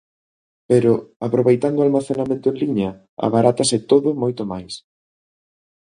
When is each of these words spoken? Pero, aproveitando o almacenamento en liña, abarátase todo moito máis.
Pero, 0.69 0.91
aproveitando 1.27 1.77
o 1.79 1.85
almacenamento 1.87 2.45
en 2.51 2.55
liña, 2.61 2.89
abarátase 3.25 3.77
todo 3.91 4.09
moito 4.21 4.43
máis. 4.51 4.73